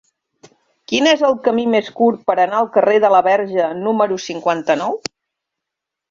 Quin 0.91 1.09
és 1.09 1.19
el 1.27 1.35
camí 1.47 1.65
més 1.73 1.91
curt 1.99 2.23
per 2.31 2.35
anar 2.43 2.57
al 2.61 2.69
carrer 2.77 2.95
de 3.03 3.11
la 3.15 3.19
Verge 3.27 3.67
número 3.83 4.17
cinquanta-nou? 4.25 4.97